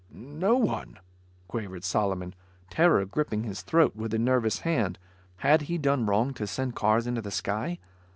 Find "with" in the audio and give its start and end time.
3.95-4.15